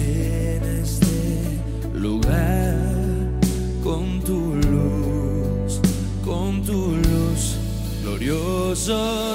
[0.00, 1.60] llena este
[1.94, 2.76] lugar
[3.82, 5.80] con tu luz,
[6.24, 7.56] con tu luz,
[8.02, 9.30] glorioso.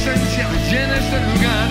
[0.00, 1.69] Y tu presencia llena este lugar,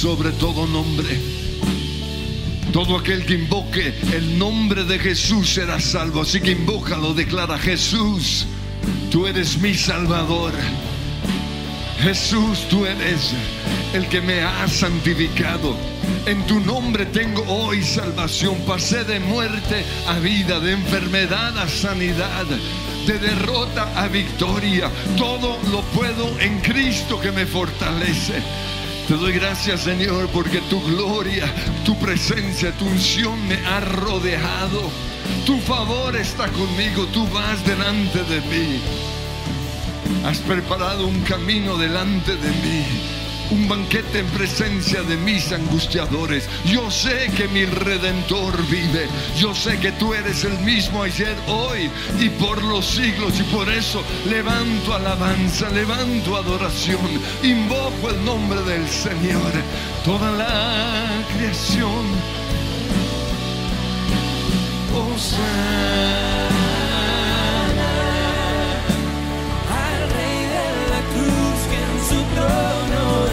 [0.00, 1.20] sobre todo nombre.
[2.72, 6.22] Todo aquel que invoque el nombre de Jesús será salvo.
[6.22, 8.46] Así que invócalo, declara Jesús,
[9.10, 10.52] tú eres mi Salvador.
[12.02, 13.34] Jesús, tú eres
[13.92, 15.76] el que me ha santificado.
[16.24, 18.56] En tu nombre tengo hoy salvación.
[18.66, 22.46] Pasé de muerte a vida, de enfermedad a sanidad,
[23.06, 24.90] de derrota a victoria.
[25.18, 28.42] Todo lo puedo en Cristo que me fortalece.
[29.10, 31.44] Te doy gracias, Señor, porque tu gloria,
[31.84, 34.88] tu presencia, tu unción me ha rodeado.
[35.44, 38.80] Tu favor está conmigo, tú vas delante de mí.
[40.24, 42.84] Has preparado un camino delante de mí,
[43.50, 46.48] un banquete en presencia de mis angustiadores.
[46.64, 49.08] Yo sé que mi redentor vive.
[49.36, 53.38] Yo sé que tú eres el mismo ayer, hoy y por los siglos.
[53.38, 57.20] Y por eso levanto alabanza, levanto adoración.
[57.42, 59.52] Invoco el nombre del Señor.
[60.04, 62.40] Toda la creación.
[64.92, 65.16] Oh,
[69.70, 73.29] al rey de la cruz que en su trono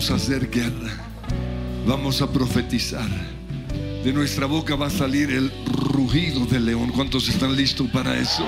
[0.00, 0.94] vamos a hacer guerra,
[1.86, 3.10] vamos a profetizar.
[4.02, 6.90] De nuestra boca va a salir el rugido del león.
[6.90, 8.42] ¿Cuántos están listos para eso?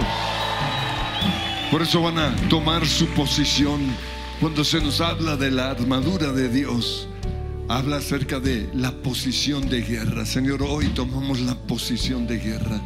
[1.71, 3.83] Por eso van a tomar su posición.
[4.41, 7.07] Cuando se nos habla de la armadura de Dios,
[7.69, 10.25] habla acerca de la posición de guerra.
[10.25, 12.81] Señor, hoy tomamos la posición de guerra.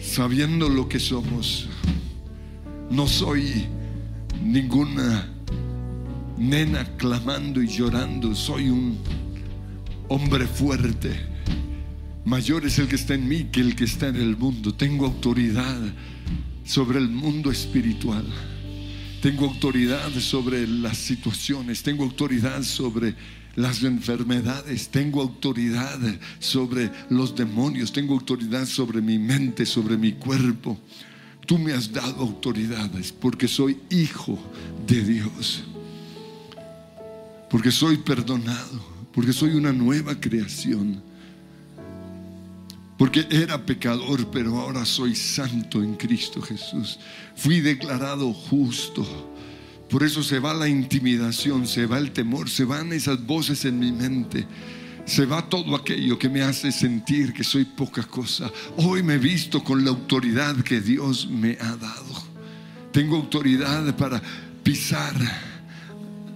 [0.00, 1.68] Sabiendo lo que somos,
[2.88, 3.75] no soy
[4.56, 5.28] ninguna
[6.38, 8.96] nena clamando y llorando, soy un
[10.08, 11.14] hombre fuerte.
[12.24, 14.72] Mayor es el que está en mí que el que está en el mundo.
[14.72, 15.78] Tengo autoridad
[16.64, 18.24] sobre el mundo espiritual.
[19.20, 21.82] Tengo autoridad sobre las situaciones.
[21.82, 23.14] Tengo autoridad sobre
[23.56, 24.88] las enfermedades.
[24.88, 26.00] Tengo autoridad
[26.38, 27.92] sobre los demonios.
[27.92, 30.80] Tengo autoridad sobre mi mente, sobre mi cuerpo.
[31.46, 34.38] Tú me has dado autoridades porque soy hijo
[34.86, 35.64] de Dios.
[37.48, 41.02] Porque soy perdonado porque soy una nueva creación.
[42.98, 46.98] Porque era pecador, pero ahora soy santo en Cristo Jesús.
[47.34, 49.06] Fui declarado justo.
[49.88, 53.78] Por eso se va la intimidación, se va el temor, se van esas voces en
[53.78, 54.46] mi mente.
[55.06, 58.50] Se va todo aquello que me hace sentir que soy poca cosa.
[58.76, 62.24] Hoy me he visto con la autoridad que Dios me ha dado.
[62.92, 64.20] Tengo autoridad para
[64.64, 65.14] pisar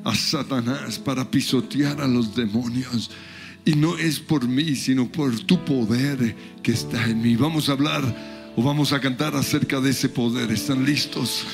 [0.05, 3.11] a Satanás, para pisotear a los demonios.
[3.65, 7.35] Y no es por mí, sino por tu poder que está en mí.
[7.35, 10.51] Vamos a hablar o vamos a cantar acerca de ese poder.
[10.53, 11.45] ¿Están listos?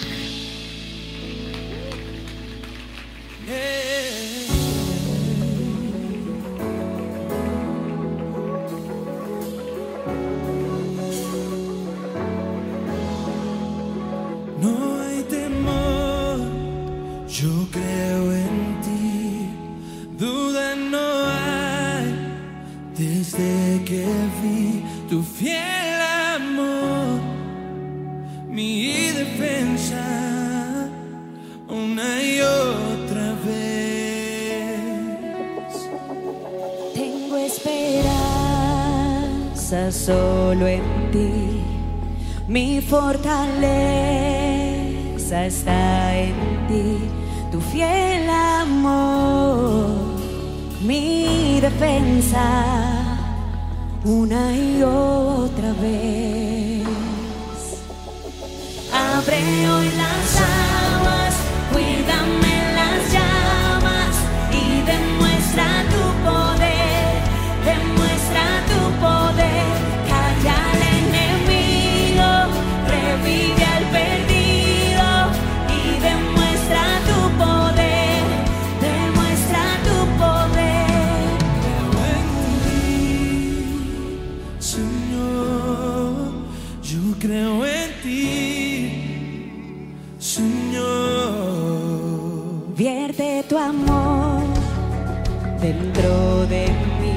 [95.66, 96.66] Dentro de
[97.00, 97.16] mí,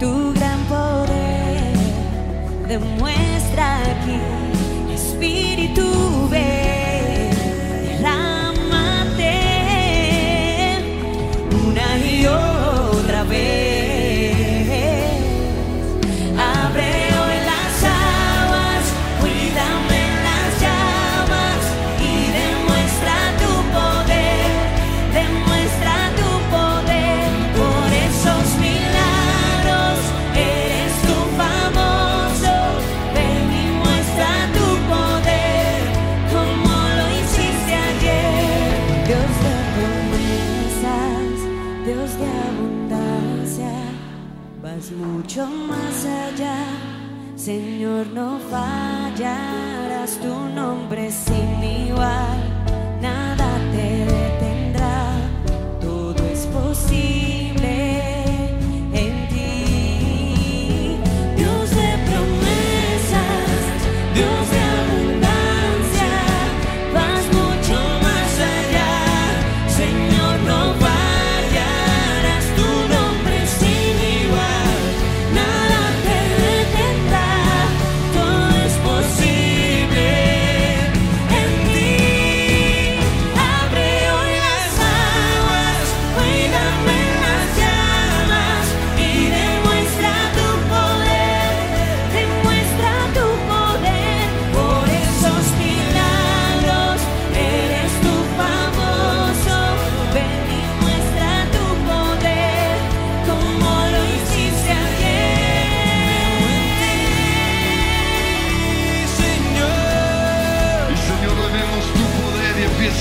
[0.00, 1.74] tu gran poder
[2.66, 4.18] demuestra aquí,
[4.94, 6.87] Espíritu ven,
[47.98, 49.67] Señor, no fallarás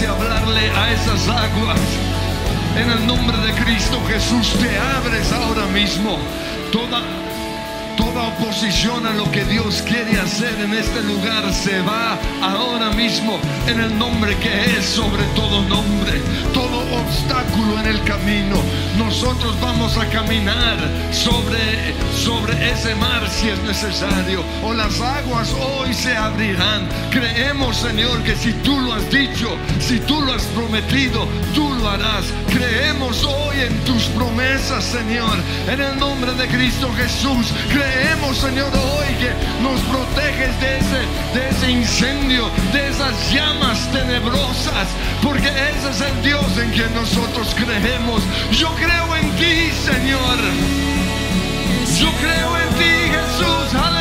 [0.02, 1.80] y hablarle a esas aguas.
[2.76, 6.18] En el nombre de Cristo Jesús te abres ahora mismo.
[6.74, 7.02] Toda,
[8.18, 13.40] toda oposición a lo que Dios quiere hacer en este lugar se va ahora mismo
[13.68, 16.22] en el nombre que es sobre todo nombre.
[16.54, 18.56] Todo obstáculo en el camino.
[18.98, 20.78] Nosotros vamos a caminar
[21.12, 24.44] sobre, sobre ese mar si es necesario.
[24.64, 26.88] O las aguas hoy se abrirán.
[27.12, 31.90] Creemos, Señor, que si tú lo has dicho, si tú lo has prometido, tú lo
[31.90, 32.26] harás.
[32.50, 35.38] Creemos hoy en tus promesas, Señor.
[35.68, 37.54] En el nombre de Cristo Jesús.
[37.70, 38.07] Creemos,
[38.38, 39.32] Señor, hoy que
[39.64, 41.00] nos proteges de ese,
[41.34, 44.88] de ese incendio, de esas llamas tenebrosas.
[45.24, 48.22] Porque ese es el Dios en quien nosotros creemos.
[48.52, 50.38] Yo creo en ti, Señor.
[52.00, 53.97] Yo creo en ti, Jesús.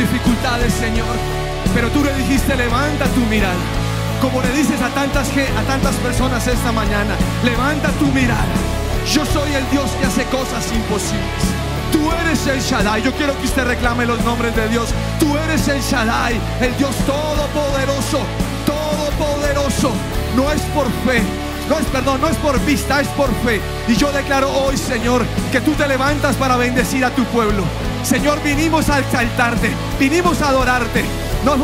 [0.00, 1.14] Dificultades, Señor.
[1.74, 3.60] Pero tú le dijiste, levanta tu mirada.
[4.20, 7.14] Como le dices a tantas, a tantas personas esta mañana,
[7.44, 8.54] levanta tu mirada.
[9.12, 11.42] Yo soy el Dios que hace cosas imposibles.
[11.92, 13.02] Tú eres el Shaddai.
[13.02, 14.88] Yo quiero que usted reclame los nombres de Dios.
[15.18, 18.20] Tú eres el Shaddai, el Dios todopoderoso,
[18.66, 19.92] todopoderoso.
[20.36, 21.22] No es por fe,
[21.68, 23.60] no es perdón, no es por vista, es por fe.
[23.88, 27.64] Y yo declaro hoy, Señor, que tú te levantas para bendecir a tu pueblo.
[28.02, 31.04] Señor, vinimos a exaltarte, vinimos a adorarte.
[31.44, 31.56] No,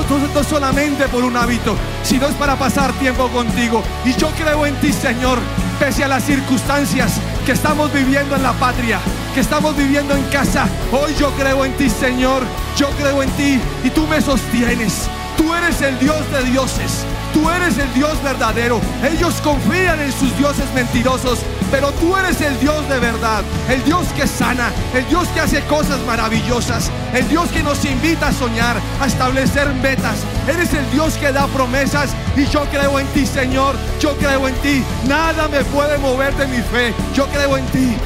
[0.42, 3.82] solamente por un hábito, sino es para pasar tiempo contigo.
[4.04, 5.38] Y yo creo en ti, Señor,
[5.78, 8.98] pese a las circunstancias que estamos viviendo en la patria,
[9.34, 10.66] que estamos viviendo en casa.
[10.92, 12.42] Hoy yo creo en ti, Señor.
[12.76, 15.08] Yo creo en ti y tú me sostienes.
[15.36, 17.04] Tú eres el Dios de dioses.
[17.34, 18.80] Tú eres el Dios verdadero.
[19.02, 23.42] Ellos confían en sus dioses mentirosos, pero tú eres el Dios de verdad.
[23.68, 28.28] El Dios que sana, el Dios que hace cosas maravillosas, el Dios que nos invita
[28.28, 30.16] a soñar, a establecer metas.
[30.48, 33.76] Eres el Dios que da promesas y yo creo en ti, Señor.
[34.00, 34.82] Yo creo en ti.
[35.08, 36.94] Nada me puede mover de mi fe.
[37.14, 37.96] Yo creo en ti.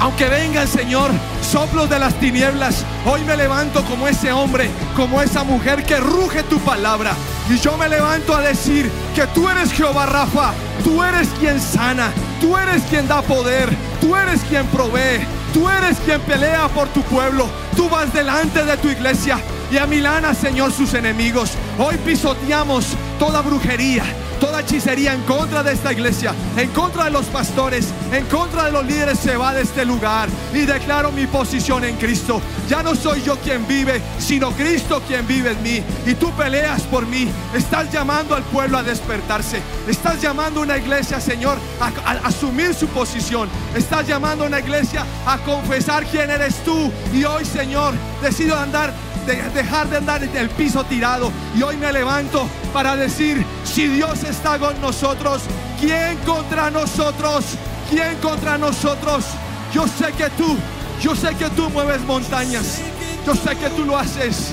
[0.00, 1.10] Aunque vengan, Señor,
[1.42, 6.44] soplos de las tinieblas, hoy me levanto como ese hombre, como esa mujer que ruge
[6.44, 7.14] tu palabra.
[7.50, 10.52] Y yo me levanto a decir que tú eres Jehová Rafa,
[10.84, 13.68] tú eres quien sana, tú eres quien da poder,
[14.00, 18.76] tú eres quien provee, tú eres quien pelea por tu pueblo, tú vas delante de
[18.76, 19.38] tu iglesia
[19.70, 21.52] y a Milana, Señor, sus enemigos.
[21.80, 24.02] Hoy pisoteamos toda brujería,
[24.40, 28.72] toda hechicería en contra de esta iglesia, en contra de los pastores, en contra de
[28.72, 32.42] los líderes se va de este lugar y declaro mi posición en Cristo.
[32.68, 35.82] Ya no soy yo quien vive, sino Cristo quien vive en mí.
[36.04, 37.28] Y tú peleas por mí.
[37.54, 39.62] Estás llamando al pueblo a despertarse.
[39.86, 43.48] Estás llamando a una iglesia, Señor, a, a asumir su posición.
[43.76, 46.90] Estás llamando a una iglesia a confesar quién eres tú.
[47.14, 48.92] Y hoy, Señor, decido andar
[49.28, 51.30] de- dejar de andar en el piso tirado.
[51.56, 55.42] Y hoy me levanto para decir, si Dios está con nosotros,
[55.80, 57.44] ¿quién contra nosotros?
[57.90, 59.24] ¿Quién contra nosotros?
[59.72, 60.56] Yo sé que tú,
[61.00, 62.80] yo sé que tú mueves montañas.
[63.26, 64.52] Yo sé que tú lo haces.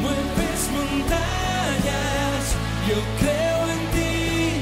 [0.00, 2.42] Mueves montañas,
[2.88, 4.60] yo creo en ti.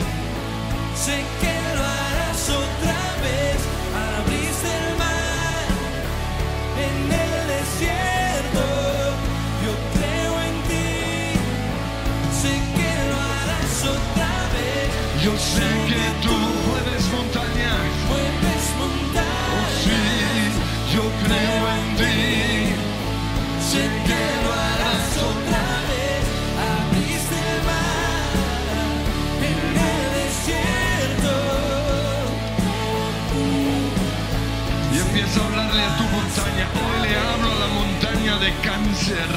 [1.04, 3.58] Sé que lo harás otra vez.
[4.18, 5.68] Abriste el mar
[6.86, 7.50] en el
[15.22, 16.34] Yo sé que tú
[16.66, 17.76] puedes montañas.
[18.08, 19.50] Puedes montañas.
[19.52, 20.00] Oh, sí,
[20.94, 22.72] yo creo en ti.
[23.70, 26.24] Sé que lo harás otra vez.
[26.72, 28.32] Abriste el mar
[29.50, 29.60] en
[29.92, 31.34] el desierto.
[34.94, 36.66] Y empiezo a hablarle a tu montaña.
[36.80, 39.30] Hoy le hablo a la montaña de cáncer.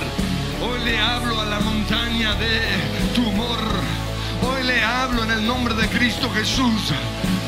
[0.63, 2.61] Hoy le hablo a la montaña de
[3.15, 3.72] tumor
[4.63, 6.93] le hablo en el nombre de Cristo Jesús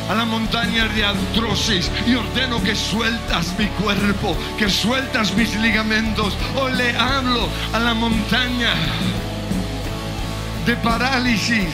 [0.10, 6.36] a la montaña de artrosis y ordeno que sueltas mi cuerpo, que sueltas mis ligamentos.
[6.56, 8.74] Hoy le hablo a la montaña
[10.66, 11.70] de parálisis.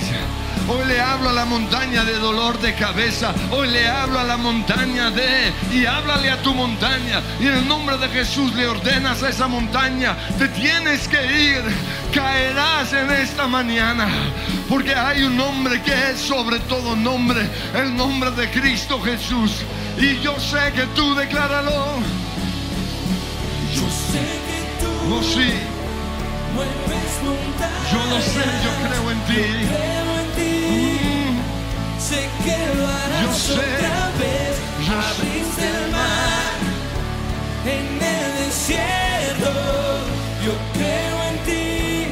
[0.68, 3.34] Hoy le hablo a la montaña de dolor de cabeza.
[3.52, 5.52] Hoy le hablo a la montaña de...
[5.72, 7.22] Y háblale a tu montaña.
[7.40, 10.16] Y en el nombre de Jesús le ordenas a esa montaña.
[10.38, 11.64] Te tienes que ir.
[12.14, 14.08] Caerás en esta mañana.
[14.70, 17.50] Porque hay un nombre que es sobre todo nombre.
[17.76, 19.52] El nombre de Cristo Jesús.
[19.98, 22.00] Y yo sé que tú decláralo.
[23.74, 25.52] Yo sé que tú Oh sí,
[27.92, 28.88] yo lo sé, yo.
[28.88, 30.11] Creo en ti.
[32.12, 34.56] Sé que lo harás Yo sé, otra vez.
[34.92, 36.54] Abriste el mar
[37.66, 39.52] en el desierto.
[40.46, 42.08] Yo creo en ti.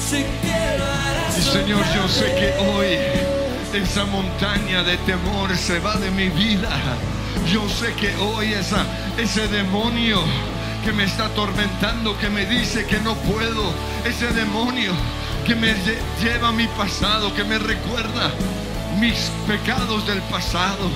[0.00, 5.56] Sé que lo harás Y Señor, otra yo sé que hoy esa montaña de temor
[5.56, 6.70] se va de mi vida.
[7.52, 8.84] Yo sé que hoy esa,
[9.18, 10.20] ese demonio
[10.84, 13.72] que me está atormentando, que me dice que no puedo,
[14.04, 14.92] ese demonio
[15.46, 18.30] que me lle- lleva a mi pasado, que me recuerda
[18.98, 20.90] mis pecados del pasado,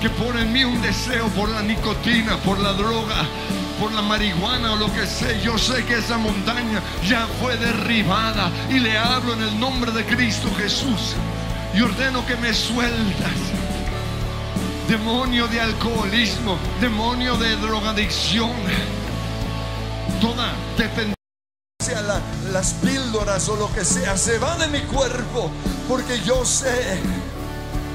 [0.00, 3.26] que pone en mí un deseo por la nicotina, por la droga,
[3.80, 5.32] por la marihuana o lo que sea.
[5.40, 10.04] Yo sé que esa montaña ya fue derribada y le hablo en el nombre de
[10.04, 11.14] Cristo Jesús
[11.74, 13.32] y ordeno que me sueltas.
[14.88, 18.52] Demonio de alcoholismo, demonio de drogadicción,
[20.20, 21.14] toda dependencia
[22.06, 25.50] la- las píldoras o lo que sea, se va de mi cuerpo,
[25.88, 27.00] porque yo sé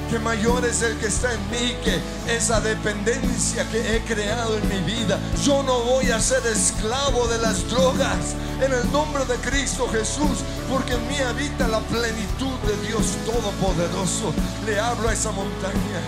[0.09, 1.99] que mayor es el que está en mí que
[2.35, 5.19] esa dependencia que he creado en mi vida.
[5.43, 10.39] Yo no voy a ser esclavo de las drogas en el nombre de Cristo Jesús,
[10.69, 14.33] porque en mí habita la plenitud de Dios Todopoderoso.
[14.65, 16.01] Le hablo a esa montaña.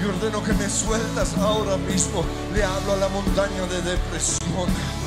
[0.00, 2.24] Y ordeno que me sueltas ahora mismo.
[2.54, 4.99] Le hablo a la montaña de depresión.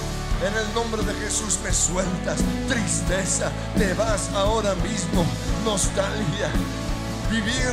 [0.46, 2.40] En el nombre de Jesús me sueltas.
[2.68, 5.26] Tristeza, te vas ahora mismo.
[5.64, 6.50] Nostalgia.
[7.32, 7.72] Vivir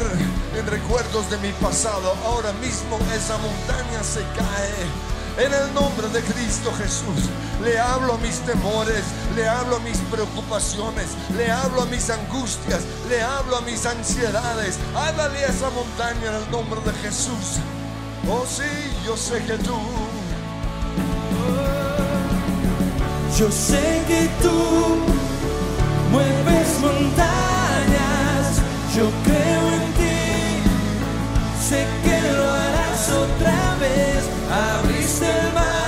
[0.56, 2.14] en recuerdos de mi pasado.
[2.24, 5.44] Ahora mismo esa montaña se cae.
[5.44, 7.30] En el nombre de Cristo Jesús,
[7.62, 9.02] le hablo a mis temores,
[9.34, 11.06] le hablo a mis preocupaciones,
[11.36, 14.78] le hablo a mis angustias, le hablo a mis ansiedades.
[14.94, 17.58] Háblale a esa montaña en el nombre de Jesús.
[18.28, 18.62] Oh sí,
[19.04, 19.74] yo sé que tú
[23.40, 24.52] Yo sé que tú
[26.12, 28.60] mueves montañas,
[28.94, 30.18] yo creo en ti,
[31.66, 35.79] sé que lo harás otra vez, abriste el mar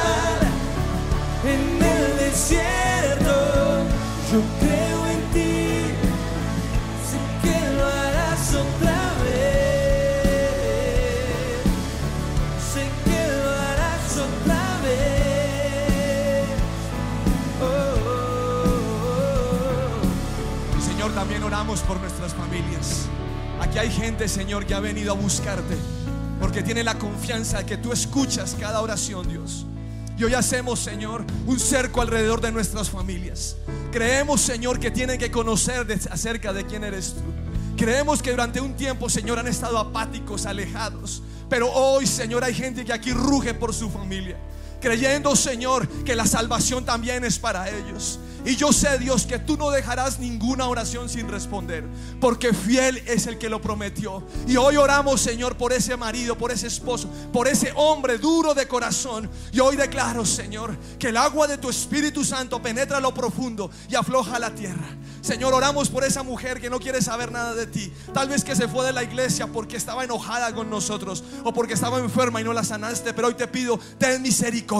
[21.81, 23.07] por nuestras familias.
[23.61, 25.77] Aquí hay gente, Señor, que ha venido a buscarte
[26.41, 29.67] porque tiene la confianza de que tú escuchas cada oración, Dios.
[30.19, 33.57] Y hoy hacemos, Señor, un cerco alrededor de nuestras familias.
[33.93, 37.23] Creemos, Señor, que tienen que conocer de- acerca de quién eres tú.
[37.77, 41.23] Creemos que durante un tiempo, Señor, han estado apáticos, alejados.
[41.49, 44.37] Pero hoy, Señor, hay gente que aquí ruge por su familia.
[44.83, 48.19] Creyendo, Señor, que la salvación también es para ellos.
[48.45, 51.85] Y yo sé, Dios, que tú no dejarás ninguna oración sin responder.
[52.21, 54.27] Porque fiel es el que lo prometió.
[54.49, 58.67] Y hoy oramos, Señor, por ese marido, por ese esposo, por ese hombre duro de
[58.67, 59.31] corazón.
[59.53, 63.95] Y hoy declaro, Señor, que el agua de tu Espíritu Santo penetra lo profundo y
[63.95, 64.97] afloja la tierra.
[65.21, 67.93] Señor, oramos por esa mujer que no quiere saber nada de ti.
[68.13, 71.75] Tal vez que se fue de la iglesia porque estaba enojada con nosotros o porque
[71.75, 73.15] estaba enferma y no la sanaste.
[73.15, 74.72] Pero hoy te pido, ten misericordia,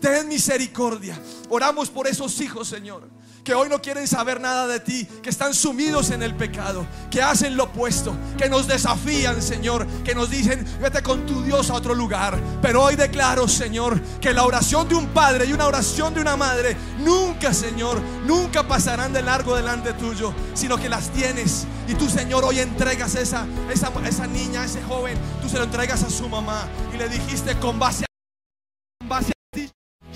[0.00, 1.18] ten misericordia.
[1.48, 3.08] Oramos por esos hijos, Señor,
[3.44, 7.22] que hoy no quieren saber nada de ti, que están sumidos en el pecado, que
[7.22, 11.74] hacen lo opuesto, que nos desafían, Señor, que nos dicen, vete con tu Dios a
[11.74, 12.38] otro lugar.
[12.60, 16.36] Pero hoy declaro, Señor, que la oración de un padre y una oración de una
[16.36, 21.66] madre nunca, Señor, nunca pasarán de largo delante tuyo, sino que las tienes.
[21.88, 26.02] Y tú, Señor, hoy entregas esa, esa, esa niña, ese joven, tú se lo entregas
[26.02, 28.04] a su mamá y le dijiste con base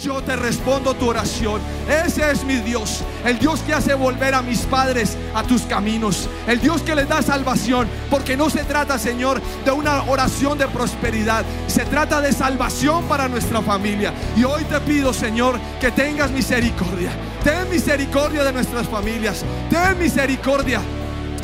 [0.02, 1.60] yo te respondo tu oración.
[1.88, 6.28] Ese es mi Dios, el Dios que hace volver a mis padres a tus caminos,
[6.46, 10.68] el Dios que les da salvación, porque no se trata, Señor, de una oración de
[10.68, 14.12] prosperidad, se trata de salvación para nuestra familia.
[14.36, 17.10] Y hoy te pido, Señor, que tengas misericordia.
[17.42, 19.44] Ten misericordia de nuestras familias.
[19.70, 20.80] Ten misericordia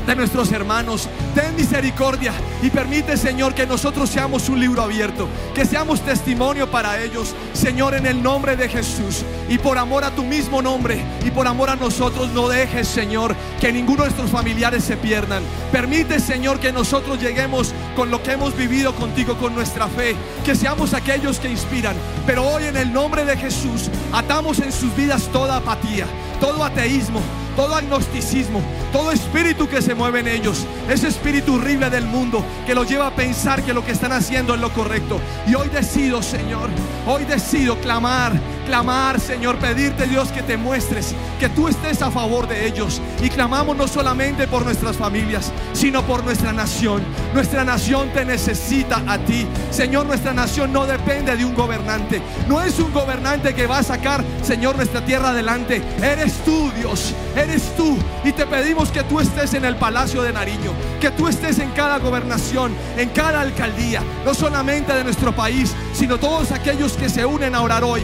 [0.06, 1.08] de nuestros hermanos.
[1.34, 7.00] Ten misericordia y permite, Señor, que nosotros seamos un libro abierto, que seamos testimonio para
[7.00, 9.24] ellos, Señor, en el nombre de Jesús.
[9.48, 13.34] Y por amor a tu mismo nombre y por amor a nosotros, no dejes, Señor,
[13.60, 15.42] que ninguno de nuestros familiares se pierdan.
[15.70, 20.54] Permite, Señor, que nosotros lleguemos con lo que hemos vivido contigo, con nuestra fe, que
[20.54, 21.96] seamos aquellos que inspiran.
[22.26, 26.06] Pero hoy en el nombre de Jesús, atamos en sus vidas toda apatía,
[26.40, 27.20] todo ateísmo,
[27.56, 28.62] todo agnosticismo,
[28.92, 33.08] todo espíritu que se mueve en ellos, ese espíritu horrible del mundo que los lleva
[33.08, 35.20] a pensar que lo que están haciendo es lo correcto.
[35.46, 36.70] Y hoy decido, Señor,
[37.06, 42.48] hoy decido clamar, clamar, Señor, pedirte Dios que te muestres, que tú estés a favor
[42.48, 43.00] de ellos.
[43.22, 47.02] Y clamamos no solamente por nuestras familias, sino por nuestra nación.
[47.34, 49.46] Nuestra nación te necesita a ti.
[49.70, 52.22] Señor, nuestra nación no depende de un gobernante.
[52.48, 55.82] No es un gobernante que va a sacar, Señor, nuestra tierra adelante.
[56.02, 57.14] Eres tú, Dios.
[57.36, 57.96] Eres tú.
[58.24, 60.72] Y te pedimos que tú estés en el Palacio de Nariño.
[61.00, 64.02] Que tú estés en cada gobernación, en cada alcaldía.
[64.24, 68.02] No solamente de nuestro país, sino todos aquellos que se unen a orar hoy.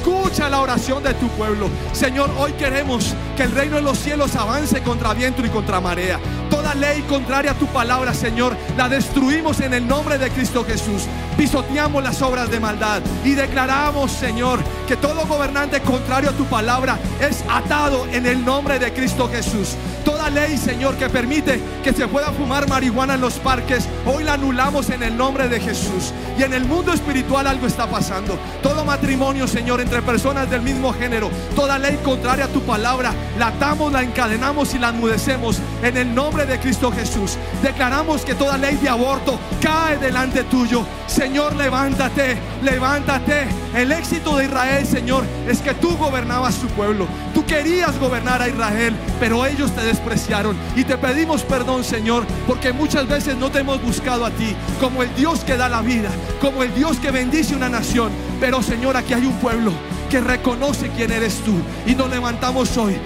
[0.00, 1.68] Escucha la oración de tu pueblo.
[1.92, 6.20] Señor, hoy queremos que el reino de los cielos avance contra viento y contra marea.
[6.50, 11.04] Toda ley contraria a tu palabra, Señor, la destruimos en el nombre de Cristo Jesús.
[11.38, 16.98] Pisoteamos las obras de maldad y declaramos, Señor, que todo gobernante contrario a tu palabra
[17.18, 19.74] es atado en el nombre de Cristo Jesús.
[20.04, 24.34] Toda ley, Señor, que permite que se pueda fumar marihuana en los parques, hoy la
[24.34, 26.12] anulamos en el nombre de Jesús.
[26.38, 28.38] Y en el mundo espiritual algo está pasando.
[28.62, 33.48] Todo matrimonio, Señor, entre personas del mismo género, toda ley contraria a tu palabra, la
[33.48, 37.36] atamos, la encadenamos y la enmudecemos en el nombre de Cristo Jesús.
[37.62, 40.84] Declaramos que toda ley de aborto cae delante tuyo.
[41.06, 43.46] Señor, levántate, levántate.
[43.74, 47.06] El éxito de Israel, Señor, es que tú gobernabas su pueblo.
[47.34, 50.56] Tú querías gobernar a Israel, pero ellos te despreciaron.
[50.76, 55.02] Y te pedimos perdón, Señor, porque muchas veces no te hemos buscado a ti como
[55.02, 58.10] el Dios que da la vida, como el Dios que bendice una nación.
[58.40, 59.72] Pero, Señor, aquí hay un pueblo
[60.10, 61.54] que reconoce quién eres tú.
[61.86, 62.98] Y nos levantamos hoy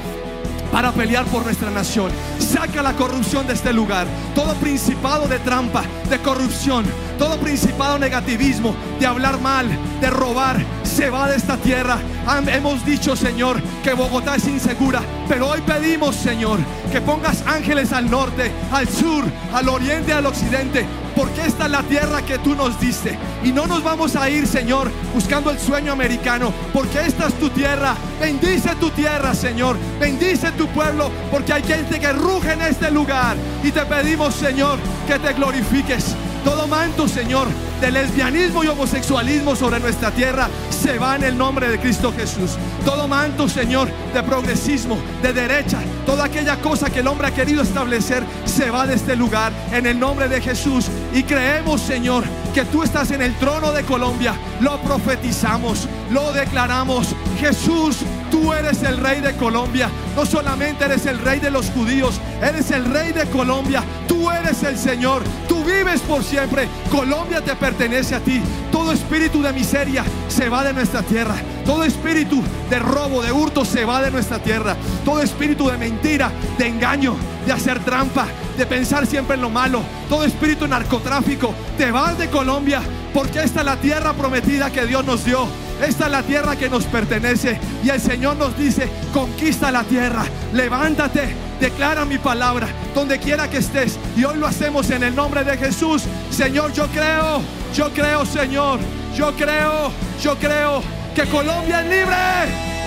[0.74, 2.10] para pelear por nuestra nación.
[2.40, 4.08] Saca la corrupción de este lugar.
[4.34, 6.84] Todo principado de trampa, de corrupción,
[7.16, 9.68] todo principado negativismo, de hablar mal,
[10.00, 12.00] de robar, se va de esta tierra.
[12.48, 16.58] Hemos dicho, Señor, que Bogotá es insegura, pero hoy pedimos, Señor,
[16.90, 20.84] que pongas ángeles al norte, al sur, al oriente, al occidente,
[21.14, 23.18] porque esta es la tierra que tú nos diste.
[23.42, 27.50] Y no nos vamos a ir, Señor, buscando el sueño americano, porque esta es tu
[27.50, 27.94] tierra.
[28.20, 29.77] Bendice tu tierra, Señor.
[30.00, 33.37] Bendice tu pueblo, porque hay gente que ruge en este lugar.
[33.62, 36.14] Y te pedimos, Señor, que te glorifiques.
[36.44, 37.48] Todo manto, Señor,
[37.80, 42.52] de lesbianismo y homosexualismo sobre nuestra tierra se va en el nombre de Cristo Jesús.
[42.85, 47.62] Todo manto, Señor, de progresismo, de derecha, toda aquella cosa que el hombre ha querido
[47.62, 50.87] establecer se va de este lugar en el nombre de Jesús.
[51.14, 54.34] Y creemos, Señor, que tú estás en el trono de Colombia.
[54.60, 57.08] Lo profetizamos, lo declaramos.
[57.40, 57.98] Jesús,
[58.30, 59.90] tú eres el rey de Colombia.
[60.14, 63.82] No solamente eres el rey de los judíos, eres el rey de Colombia.
[64.06, 65.22] Tú eres el Señor.
[65.48, 66.68] Tú vives por siempre.
[66.90, 68.40] Colombia te pertenece a ti.
[68.70, 71.34] Todo espíritu de miseria se va de nuestra tierra.
[71.64, 74.77] Todo espíritu de robo, de hurto se va de nuestra tierra.
[75.05, 79.83] Todo espíritu de mentira, de engaño, de hacer trampa, de pensar siempre en lo malo.
[80.09, 82.83] Todo espíritu narcotráfico, te vas de Colombia
[83.14, 85.46] porque esta es la tierra prometida que Dios nos dio.
[85.81, 90.24] Esta es la tierra que nos pertenece y el Señor nos dice, conquista la tierra,
[90.53, 93.98] levántate, declara mi palabra donde quiera que estés.
[94.16, 96.03] Y hoy lo hacemos en el nombre de Jesús.
[96.31, 97.40] Señor, yo creo,
[97.74, 98.81] yo creo, Señor,
[99.16, 102.16] yo creo, yo creo que Colombia es libre.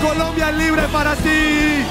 [0.02, 1.86] Colombia es libre para ti.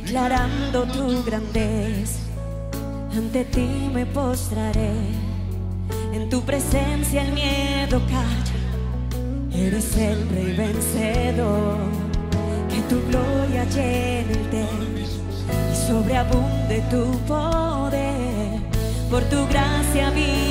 [0.00, 2.18] Declarando tu grandeza.
[3.16, 4.92] Ante ti me postraré,
[6.12, 8.58] en tu presencia el miedo calla,
[9.66, 11.78] eres el rey vencedor,
[12.70, 15.06] que tu gloria llene el templo
[15.72, 18.58] y sobreabunde tu poder,
[19.08, 20.43] por tu gracia viviré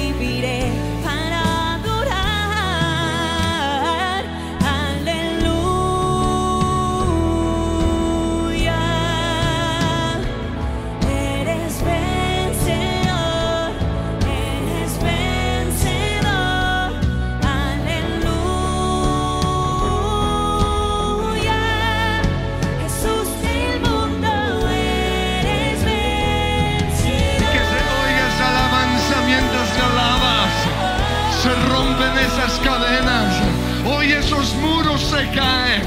[35.24, 35.84] se caen.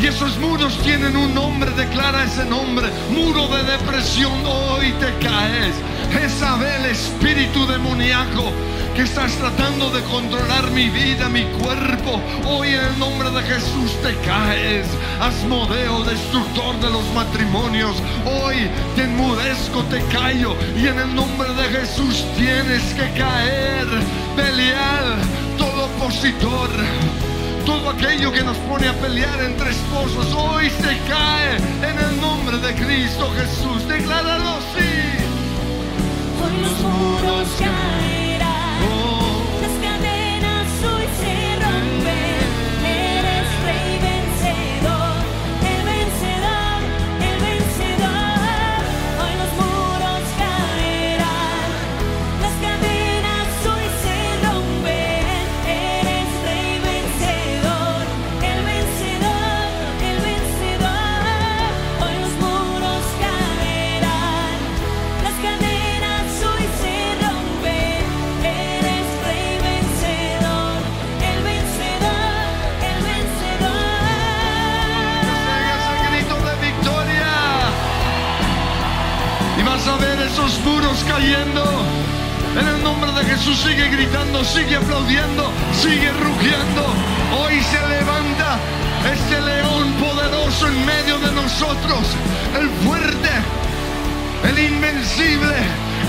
[0.00, 2.88] Y esos muros tienen un nombre, declara ese nombre.
[3.10, 5.74] Muro de depresión, hoy te caes.
[6.12, 8.52] Jezabel, espíritu demoníaco,
[8.94, 12.20] que estás tratando de controlar mi vida, mi cuerpo.
[12.46, 14.86] Hoy en el nombre de Jesús te caes.
[15.20, 17.96] Asmodeo, destructor de los matrimonios.
[18.24, 20.56] Hoy te enmudezco, te callo.
[20.76, 23.86] Y en el nombre de Jesús tienes que caer.
[24.36, 25.16] Belial,
[25.56, 26.70] todo opositor.
[27.66, 32.58] Todo aquello que nos pone a pelear entre esposos hoy se cae en el nombre
[32.58, 33.88] de Cristo Jesús.
[33.88, 35.24] Decláralo sí.
[36.42, 38.23] Hoy los muros caerán,
[81.24, 86.84] En el nombre de Jesús sigue gritando, sigue aplaudiendo, sigue rugiendo.
[87.40, 88.58] Hoy se levanta
[89.10, 92.00] este león poderoso en medio de nosotros.
[92.60, 93.30] El fuerte,
[94.50, 95.56] el invencible,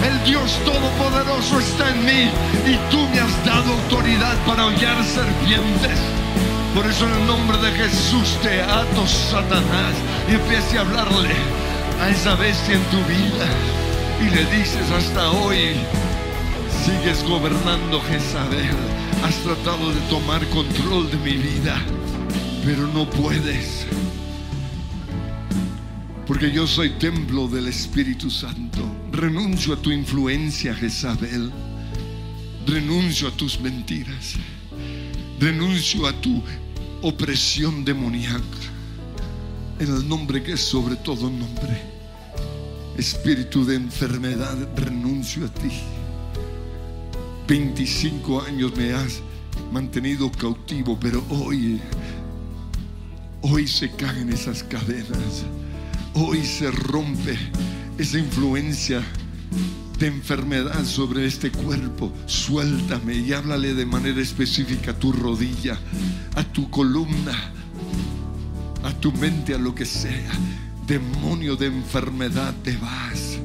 [0.06, 2.30] el Dios todopoderoso está en mí.
[2.68, 5.98] Y tú me has dado autoridad para hollar serpientes.
[6.76, 9.96] Por eso en el nombre de Jesús te ato, Satanás,
[10.30, 11.36] y empiece a hablarle
[12.02, 13.85] a esa bestia en tu vida.
[14.22, 15.76] Y le dices hasta hoy,
[16.86, 18.76] sigues gobernando Jezabel.
[19.24, 21.82] Has tratado de tomar control de mi vida,
[22.64, 23.86] pero no puedes.
[26.26, 28.84] Porque yo soy templo del Espíritu Santo.
[29.12, 31.52] Renuncio a tu influencia, Jezabel.
[32.66, 34.36] Renuncio a tus mentiras.
[35.40, 36.42] Renuncio a tu
[37.02, 38.42] opresión demoníaca.
[39.80, 41.95] En el nombre que es sobre todo nombre.
[42.98, 45.70] Espíritu de enfermedad, renuncio a ti.
[47.48, 49.22] 25 años me has
[49.72, 51.82] mantenido cautivo, pero hoy,
[53.42, 55.44] hoy se caen esas cadenas.
[56.14, 57.38] Hoy se rompe
[57.98, 59.04] esa influencia
[60.00, 62.12] de enfermedad sobre este cuerpo.
[62.26, 65.78] Suéltame y háblale de manera específica a tu rodilla,
[66.36, 67.52] a tu columna,
[68.84, 70.32] a tu mente, a lo que sea.
[70.88, 73.40] Demonio de enfermedad, te vas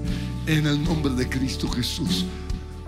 [0.46, 2.26] en el nombre de Cristo Jesús.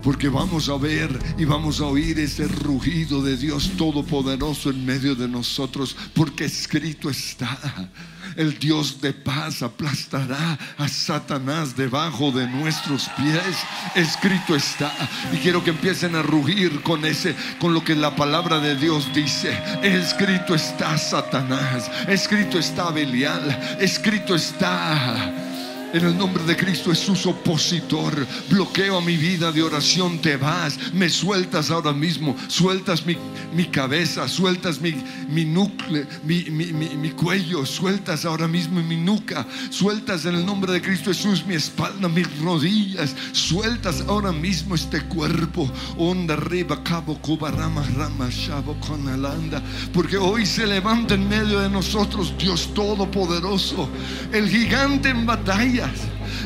[0.03, 5.15] Porque vamos a ver y vamos a oír ese rugido de Dios Todopoderoso en medio
[5.15, 5.97] de nosotros.
[6.12, 7.91] Porque escrito está,
[8.37, 13.57] el Dios de paz aplastará a Satanás debajo de nuestros pies.
[13.95, 14.92] Escrito está.
[15.33, 19.12] Y quiero que empiecen a rugir con ese, con lo que la palabra de Dios
[19.14, 19.59] dice.
[19.83, 21.90] Escrito está Satanás.
[22.09, 23.77] Escrito está Belial.
[23.81, 25.52] Escrito está.
[25.92, 30.78] En el nombre de Cristo Jesús, opositor, bloqueo a mi vida de oración, te vas,
[30.94, 33.14] me sueltas ahora mismo, sueltas mi,
[33.55, 34.94] mi cabeza, sueltas mi,
[35.28, 40.81] mi núcleo, mi, mi- cuello, sueltas ahora mismo mi nuca, sueltas en el nombre de
[40.81, 47.50] Cristo Jesús mi espalda, mis rodillas, sueltas ahora mismo este cuerpo, onda arriba, cabo, cuba,
[47.50, 53.90] rama, rama, chavo, con alanda, porque hoy se levanta en medio de nosotros Dios Todopoderoso,
[54.33, 55.26] el gigante en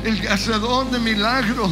[0.05, 1.71] el hacedor de milagros.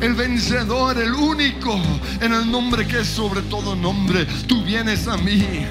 [0.00, 1.78] El vencedor, el único,
[2.22, 5.66] en el nombre que es sobre todo nombre, tú vienes a mí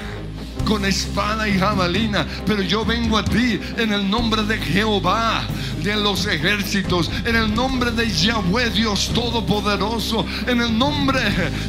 [0.62, 5.46] con espada y jabalina, pero yo vengo a ti en el nombre de Jehová
[5.82, 11.20] de los ejércitos, en el nombre de Yahweh Dios Todopoderoso, en el nombre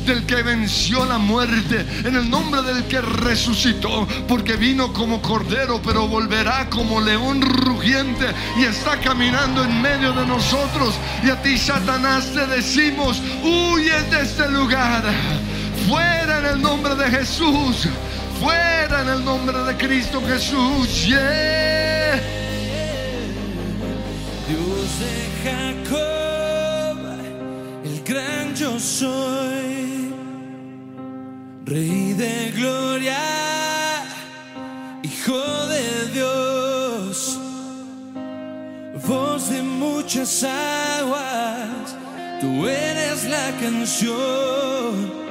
[0.05, 5.81] del que venció la muerte, en el nombre del que resucitó, porque vino como cordero,
[5.83, 8.25] pero volverá como león rugiente
[8.57, 10.95] y está caminando en medio de nosotros.
[11.23, 15.03] Y a ti, Satanás, te decimos, huye de este lugar,
[15.87, 17.87] fuera en el nombre de Jesús.
[18.41, 21.05] Fuera en el nombre de Cristo Jesús.
[21.05, 21.19] Dios
[24.99, 26.97] de Jacob,
[27.83, 30.11] el gran yo soy,
[31.65, 33.19] Rey de gloria,
[35.03, 37.37] Hijo de Dios,
[39.07, 41.95] voz de muchas aguas,
[42.39, 45.30] tú eres la canción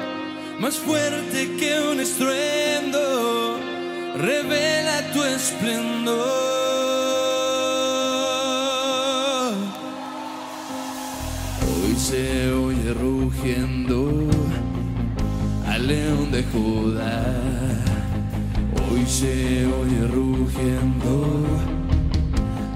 [0.60, 3.58] más fuerte que un estruendo,
[4.18, 6.20] revela tu esplendor.
[11.66, 14.28] Hoy se oye rugiendo
[15.66, 17.24] al león de Judá.
[18.90, 21.46] Hoy se oye rugiendo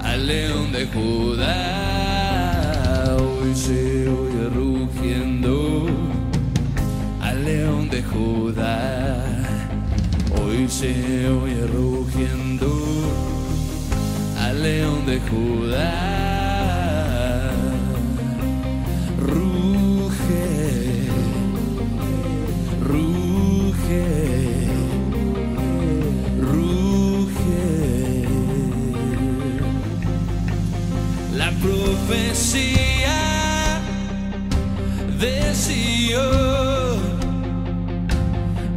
[0.01, 1.55] al león de Judá.
[3.19, 3.84] Hoy se
[8.15, 9.25] Judá.
[10.39, 12.71] Hoy se oye rugiendo
[14.39, 16.14] al león de Judá.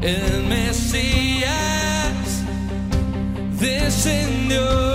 [0.03, 1.53] El Mesías
[3.59, 4.88] descendió.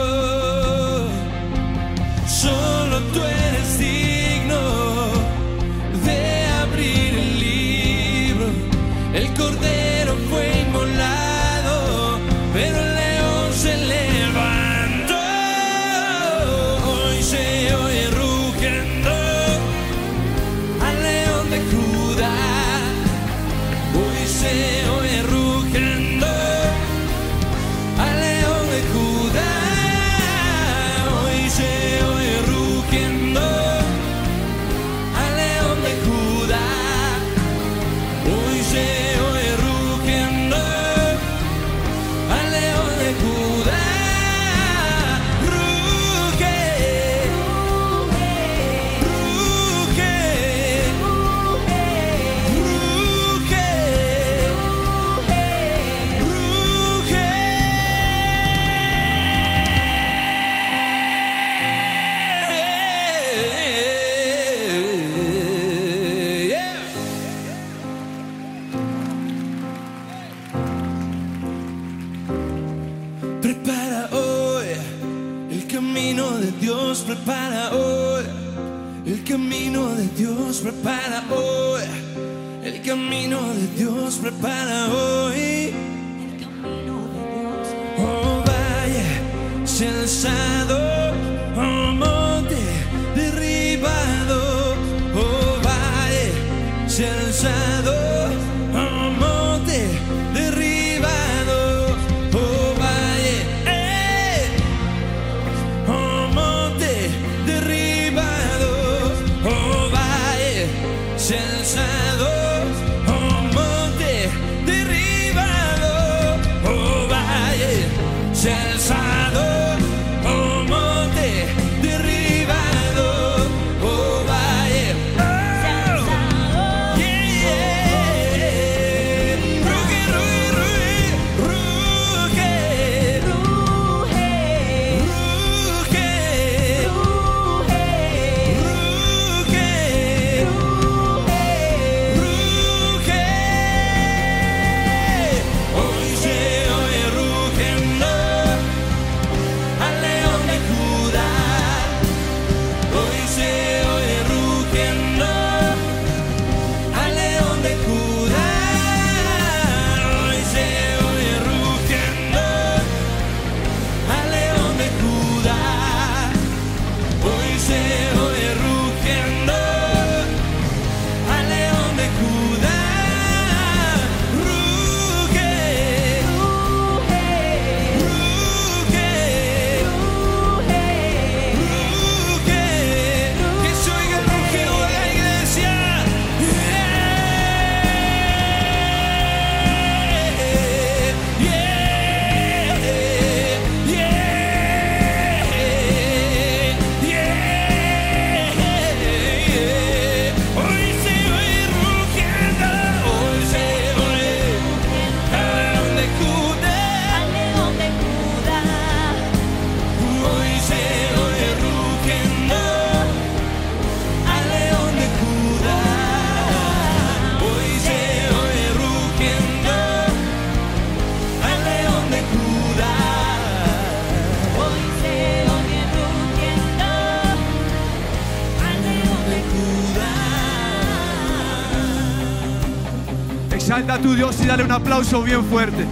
[234.53, 235.83] Dale un aplauso bien fuerte.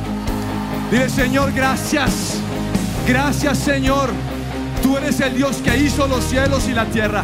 [0.91, 2.39] Dile, Señor, gracias.
[3.07, 4.12] Gracias, Señor.
[4.84, 7.24] Tú eres el Dios que hizo los cielos y la tierra.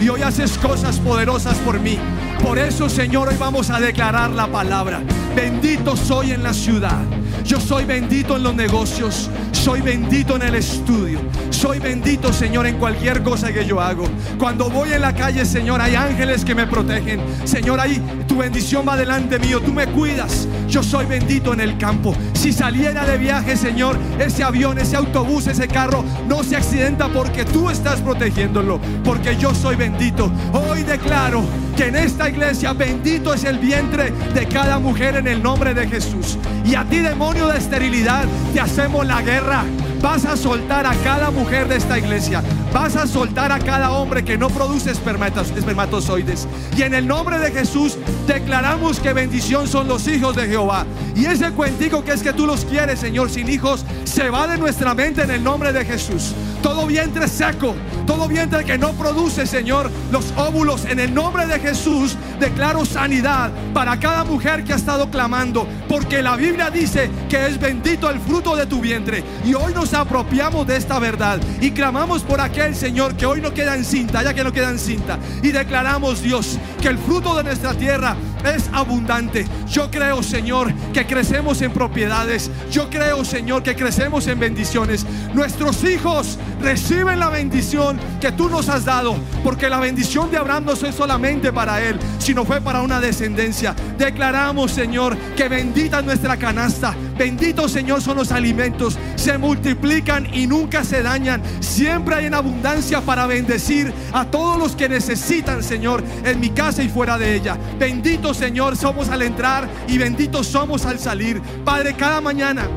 [0.00, 1.98] Y hoy haces cosas poderosas por mí.
[2.42, 5.02] Por eso, Señor, hoy vamos a declarar la palabra.
[5.36, 7.02] Bendito soy en la ciudad.
[7.44, 9.28] Yo soy bendito en los negocios.
[9.52, 11.20] Soy bendito en el estudio.
[11.50, 14.06] Soy bendito, Señor, en cualquier cosa que yo hago.
[14.38, 17.20] Cuando voy en la calle, Señor, hay ángeles que me protegen.
[17.44, 19.60] Señor, ahí tu bendición va delante mío.
[19.60, 20.48] Tú me cuidas.
[20.78, 22.14] Yo soy bendito en el campo.
[22.34, 27.44] Si saliera de viaje, Señor, ese avión, ese autobús, ese carro no se accidenta porque
[27.44, 28.78] tú estás protegiéndolo.
[29.02, 30.30] Porque yo soy bendito.
[30.52, 31.42] Hoy declaro
[31.76, 35.88] que en esta iglesia bendito es el vientre de cada mujer en el nombre de
[35.88, 36.38] Jesús.
[36.64, 39.64] Y a ti, demonio de esterilidad, te hacemos la guerra.
[40.00, 42.40] Vas a soltar a cada mujer de esta iglesia.
[42.72, 46.46] Vas a soltar a cada hombre que no produce espermatozoides.
[46.76, 47.96] Y en el nombre de Jesús
[48.26, 50.84] declaramos que bendición son los hijos de Jehová.
[51.16, 54.58] Y ese cuentico que es que tú los quieres, Señor, sin hijos, se va de
[54.58, 56.34] nuestra mente en el nombre de Jesús.
[56.62, 57.74] Todo vientre seco,
[58.08, 63.50] todo vientre que no produce, Señor, los óvulos, en el nombre de Jesús, declaro sanidad
[63.74, 65.68] para cada mujer que ha estado clamando.
[65.90, 69.22] Porque la Biblia dice que es bendito el fruto de tu vientre.
[69.44, 73.52] Y hoy nos apropiamos de esta verdad y clamamos por aquel Señor que hoy no
[73.52, 75.18] queda en cinta, ya que no queda en cinta.
[75.42, 79.46] Y declaramos, Dios, que el fruto de nuestra tierra es abundante.
[79.68, 82.50] Yo creo, Señor, que crecemos en propiedades.
[82.70, 85.06] Yo creo, Señor, que crecemos en bendiciones.
[85.34, 89.16] Nuestros hijos reciben la bendición que tú nos has dado.
[89.42, 93.74] Porque la bendición de Abraham no fue solamente para él, sino fue para una descendencia.
[93.96, 96.94] Declaramos, Señor, que bendita es nuestra canasta.
[97.18, 98.96] Benditos, Señor, son los alimentos.
[99.16, 101.42] Se multiplican y nunca se dañan.
[101.60, 106.82] Siempre hay en abundancia para bendecir a todos los que necesitan, Señor, en mi casa
[106.82, 107.58] y fuera de ella.
[107.78, 111.42] Bendito, Señor, somos al entrar y benditos somos al salir.
[111.64, 112.68] Padre, cada mañana.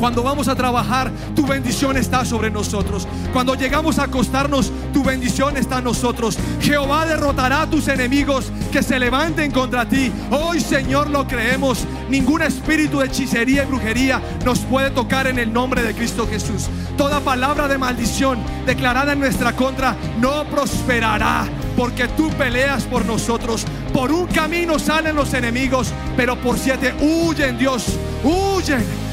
[0.00, 3.06] Cuando vamos a trabajar, tu bendición está sobre nosotros.
[3.34, 6.38] Cuando llegamos a acostarnos, tu bendición está en nosotros.
[6.62, 10.10] Jehová derrotará a tus enemigos que se levanten contra ti.
[10.30, 11.84] Hoy, Señor, lo creemos.
[12.08, 16.70] Ningún espíritu de hechicería y brujería nos puede tocar en el nombre de Cristo Jesús.
[16.96, 21.46] Toda palabra de maldición declarada en nuestra contra no prosperará.
[21.76, 23.66] Porque tú peleas por nosotros.
[23.92, 27.98] Por un camino salen los enemigos, pero por siete huyen, Dios.
[28.24, 29.09] Huyen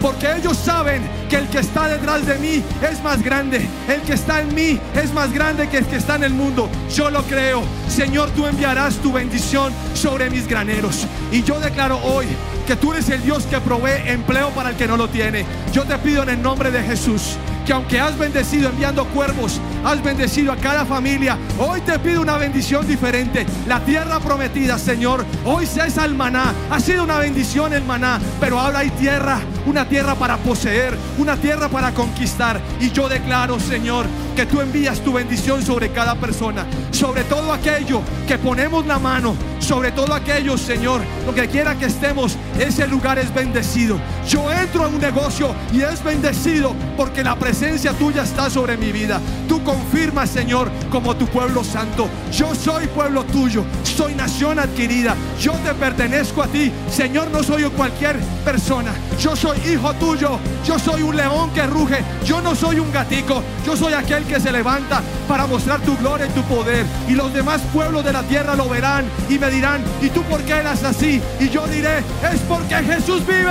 [0.00, 3.66] porque ellos saben que el que está detrás de mí es más grande.
[3.88, 6.68] El que está en mí es más grande que el que está en el mundo.
[6.94, 7.62] Yo lo creo.
[7.88, 11.06] Señor, tú enviarás tu bendición sobre mis graneros.
[11.32, 12.26] Y yo declaro hoy
[12.66, 15.44] que tú eres el Dios que provee empleo para el que no lo tiene.
[15.72, 17.36] Yo te pido en el nombre de Jesús
[17.70, 22.36] que aunque has bendecido enviando cuervos, has bendecido a cada familia, hoy te pido una
[22.36, 23.46] bendición diferente.
[23.68, 26.52] La tierra prometida, Señor, hoy se es al maná.
[26.68, 31.36] Ha sido una bendición el maná, pero ahora hay tierra, una tierra para poseer, una
[31.36, 32.60] tierra para conquistar.
[32.80, 38.02] Y yo declaro, Señor, que tú envías tu bendición sobre cada persona, sobre todo aquello
[38.26, 43.18] que ponemos la mano, sobre todo aquello, Señor, lo que quiera que estemos, ese lugar
[43.20, 44.00] es bendecido.
[44.28, 47.59] Yo entro a un negocio y es bendecido porque la presencia
[47.98, 49.20] tuya está sobre mi vida.
[49.46, 52.08] Tú confirmas, Señor, como tu pueblo santo.
[52.32, 55.14] Yo soy pueblo tuyo, soy nación adquirida.
[55.38, 56.72] Yo te pertenezco a ti.
[56.90, 58.92] Señor, no soy cualquier persona.
[59.20, 60.38] Yo soy hijo tuyo.
[60.64, 62.02] Yo soy un león que ruge.
[62.24, 63.42] Yo no soy un gatico.
[63.66, 66.86] Yo soy aquel que se levanta para mostrar tu gloria y tu poder.
[67.08, 70.40] Y los demás pueblos de la tierra lo verán y me dirán, ¿y tú por
[70.42, 71.20] qué eras así?
[71.38, 73.50] Y yo diré, es porque Jesús vive.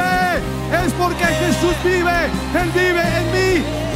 [0.83, 2.25] Es porque Jesús vive.
[2.59, 3.89] Él vive en mí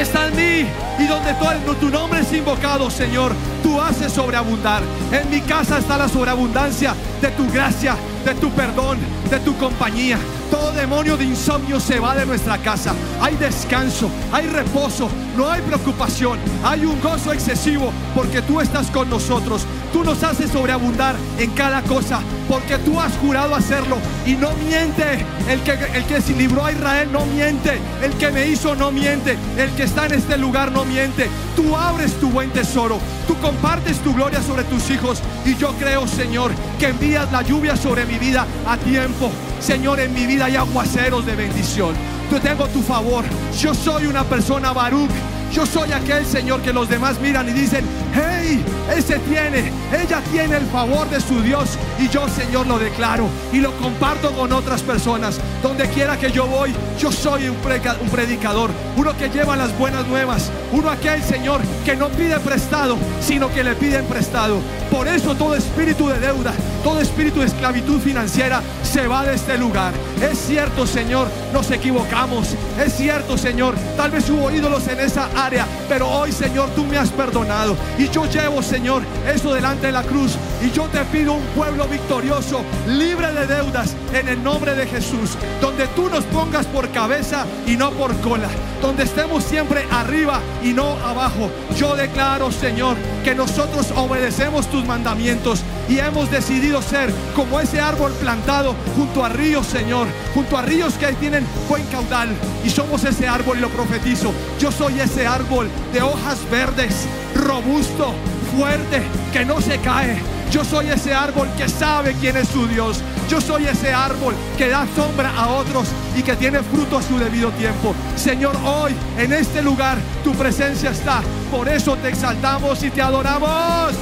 [0.00, 0.68] está en mí
[0.98, 3.32] y donde tu, tu nombre es invocado, Señor,
[3.66, 4.84] tú haces sobreabundar.
[5.10, 8.96] En mi casa está la sobreabundancia de tu gracia, de tu perdón,
[9.28, 10.18] de tu compañía.
[10.50, 12.94] Todo demonio de insomnio se va de nuestra casa.
[13.20, 19.10] Hay descanso, hay reposo, no hay preocupación, hay un gozo excesivo porque tú estás con
[19.10, 19.66] nosotros.
[19.92, 25.24] Tú nos haces sobreabundar en cada cosa porque tú has jurado hacerlo y no miente.
[25.48, 27.78] El que, el que libró a Israel no miente.
[28.02, 29.36] El que me hizo no miente.
[29.56, 31.28] El que está en este lugar no miente.
[31.56, 32.98] Tú abres tu buen tesoro.
[33.26, 35.22] Tú compartes tu gloria sobre tus hijos.
[35.44, 39.30] Y yo creo, Señor, que envías la lluvia sobre mi vida a tiempo.
[39.60, 41.94] Señor, en mi vida hay aguaceros de bendición.
[42.30, 43.24] Yo tengo tu favor.
[43.58, 45.10] Yo soy una persona Baruch.
[45.56, 47.82] Yo soy aquel Señor que los demás miran y dicen,
[48.12, 48.62] hey,
[48.94, 51.78] ese tiene, ella tiene el favor de su Dios.
[51.98, 55.40] Y yo, Señor, lo declaro y lo comparto con otras personas.
[55.62, 60.50] Donde quiera que yo voy, yo soy un, predicador, uno que lleva las buenas nuevas,
[60.72, 64.58] uno aquel Señor que no pide prestado, sino que le piden prestado.
[64.90, 66.52] Por eso todo espíritu de deuda,
[66.86, 69.92] Todo espíritu de esclavitud financiera se va de este lugar.
[70.22, 72.54] Es cierto, Señor, nos equivocamos.
[72.78, 76.96] Es cierto, Señor, tal vez hubo ídolos en esa área, pero hoy, Señor, tú me
[76.96, 77.76] has perdonado.
[77.98, 80.36] Y yo llevo, Señor, eso delante de la cruz.
[80.64, 85.36] Y yo te pido un pueblo victorioso, libre de deudas, en el nombre de Jesús.
[85.60, 88.48] Donde tú nos pongas por cabeza y no por cola.
[88.80, 91.50] Donde estemos siempre arriba y no abajo.
[91.76, 98.12] Yo declaro, Señor, que nosotros obedecemos tus mandamientos y hemos decidido ser como ese árbol
[98.12, 102.28] plantado junto a ríos, Señor, junto a ríos que tienen buen caudal.
[102.64, 104.32] Y somos ese árbol y lo profetizo.
[104.58, 108.14] Yo soy ese árbol de hojas verdes, robusto,
[108.56, 109.02] fuerte,
[109.32, 110.16] que no se cae.
[110.50, 113.00] Yo soy ese árbol que sabe quién es su Dios.
[113.28, 117.18] Yo soy ese árbol que da sombra a otros y que tiene fruto a su
[117.18, 117.94] debido tiempo.
[118.16, 121.22] Señor, hoy en este lugar tu presencia está.
[121.50, 123.92] Por eso te exaltamos y te adoramos.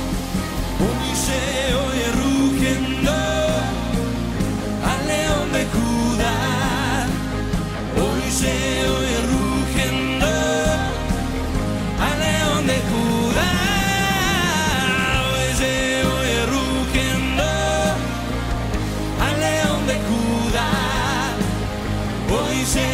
[2.64, 3.12] Rugiendo
[4.90, 7.06] al león de Judá.
[7.94, 8.54] Hoy se
[8.88, 10.26] oye rugiendo
[12.00, 13.52] al león de Judá.
[15.28, 15.72] Hoy se
[16.06, 17.44] oye rugiendo
[19.26, 20.70] al león de Judá.
[22.30, 22.93] Hoy se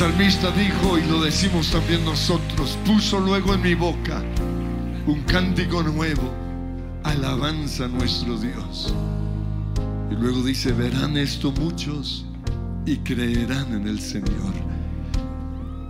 [0.00, 4.22] salmista dijo, y lo decimos también nosotros, puso luego en mi boca
[5.06, 6.32] un cántico nuevo,
[7.04, 8.94] alabanza a nuestro Dios.
[10.10, 12.24] Y luego dice, verán esto muchos
[12.86, 14.54] y creerán en el Señor.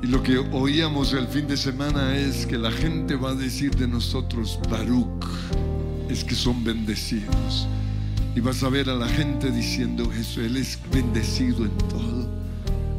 [0.02, 3.76] Y lo que oíamos el fin de semana es que la gente va a decir
[3.76, 5.24] de nosotros, Baruch,
[6.08, 7.68] es que son bendecidos.
[8.34, 12.39] Y vas a ver a la gente diciendo eso, Él es bendecido en todo.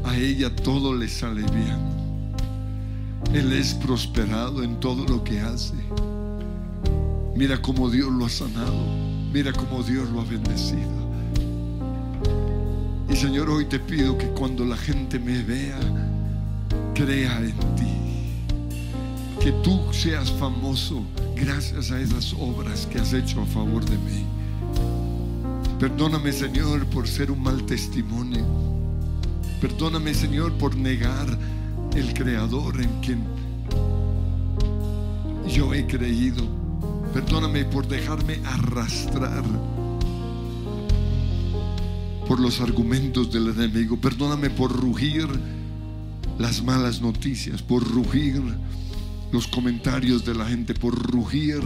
[0.04, 1.92] A ella todo le sale bien.
[3.34, 5.76] Él es prosperado en todo lo que hace.
[7.36, 8.86] Mira cómo Dios lo ha sanado.
[9.32, 11.02] Mira cómo Dios lo ha bendecido.
[13.10, 15.80] Y Señor, hoy te pido que cuando la gente me vea,
[16.94, 17.92] crea en ti.
[19.40, 21.04] Que tú seas famoso
[21.36, 24.26] gracias a esas obras que has hecho a favor de mí.
[25.80, 28.71] Perdóname, Señor, por ser un mal testimonio.
[29.62, 31.38] Perdóname, Señor, por negar
[31.96, 33.24] el Creador en quien
[35.48, 36.44] yo he creído.
[37.14, 39.44] Perdóname por dejarme arrastrar
[42.28, 43.98] por los argumentos del enemigo.
[43.98, 45.28] Perdóname por rugir
[46.40, 48.42] las malas noticias, por rugir
[49.32, 51.62] los comentarios de la gente, por rugir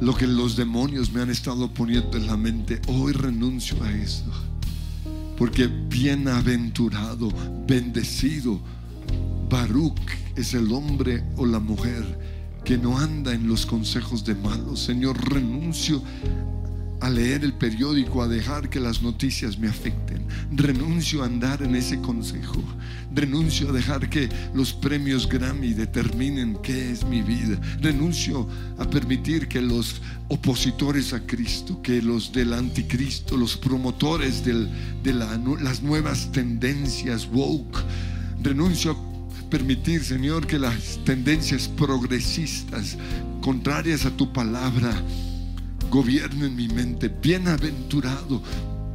[0.00, 2.80] lo que los demonios me han estado poniendo en la mente.
[2.88, 4.24] Hoy renuncio a eso.
[5.36, 7.28] Porque bienaventurado,
[7.66, 8.60] bendecido,
[9.48, 12.04] Baruch es el hombre o la mujer
[12.64, 14.80] que no anda en los consejos de malos.
[14.80, 16.02] Señor, renuncio
[17.00, 20.24] a leer el periódico, a dejar que las noticias me afecten.
[20.52, 22.62] Renuncio a andar en ese consejo.
[23.14, 27.60] Renuncio a dejar que los premios Grammy determinen qué es mi vida.
[27.80, 35.12] Renuncio a permitir que los opositores a Cristo, que los del anticristo, los promotores de
[35.12, 37.78] las nuevas tendencias woke,
[38.42, 42.96] renuncio a permitir, Señor, que las tendencias progresistas,
[43.40, 45.00] contrarias a tu palabra,
[45.90, 47.08] gobiernen mi mente.
[47.08, 48.42] Bienaventurado,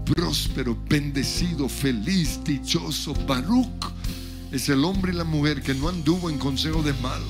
[0.06, 3.92] próspero, bendecido, feliz, dichoso, Baruch.
[4.52, 7.26] Es el hombre y la mujer que no anduvo en consejo de malo,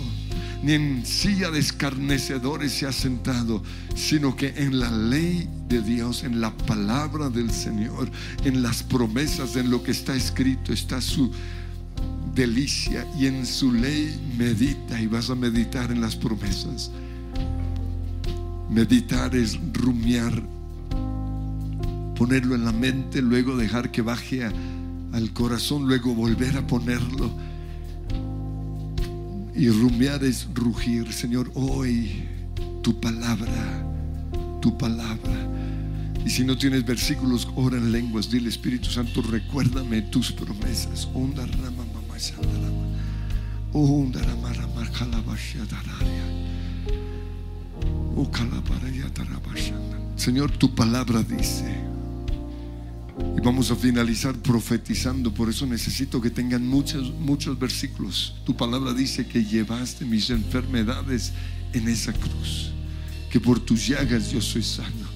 [0.64, 3.62] ni en silla de escarnecedores se ha sentado,
[3.95, 8.10] sino que en la ley de Dios, en la palabra del Señor,
[8.45, 11.32] en las promesas, en lo que está escrito, está su
[12.34, 16.89] delicia y en su ley medita y vas a meditar en las promesas.
[18.70, 20.43] Meditar es rumiar,
[22.15, 24.45] ponerlo en la mente, luego dejar que baje
[25.11, 27.32] al corazón, luego volver a ponerlo.
[29.55, 32.24] Y rumiar es rugir, Señor, hoy
[32.82, 33.84] tu palabra,
[34.61, 35.47] tu palabra.
[36.26, 41.07] Y si no tienes versículos, ora en lenguas, dile Espíritu Santo, recuérdame tus promesas.
[41.13, 41.89] Onda rama.
[43.72, 44.84] Onda rama rama
[50.15, 51.89] Señor, tu palabra dice.
[53.38, 58.36] Y vamos a finalizar profetizando, por eso necesito que tengan muchos, muchos versículos.
[58.45, 61.34] Tu palabra dice que llevaste mis enfermedades
[61.74, 62.72] en esa cruz,
[63.30, 65.09] que por tus llagas yo soy sano,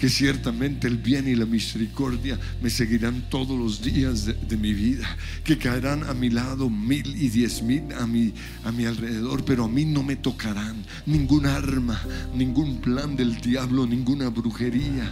[0.00, 5.06] que ciertamente el bien y la misericordia me seguirán todos los días de, mi vida,
[5.44, 8.32] que caerán a mi lado mil y diez mil a mi,
[8.64, 12.00] a mi alrededor, pero a mí no me tocarán ningún arma,
[12.34, 15.10] ningún plan del diablo, ninguna brujería